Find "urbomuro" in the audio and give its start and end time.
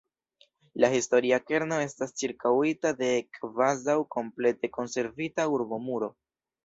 5.59-6.15